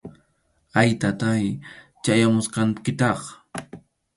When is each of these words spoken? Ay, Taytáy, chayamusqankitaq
Ay, 0.79 0.89
Taytáy, 1.01 1.45
chayamusqankitaq 2.03 3.19